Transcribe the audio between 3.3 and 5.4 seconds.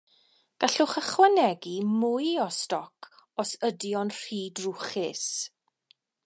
os ydy o'n rhy drwchus.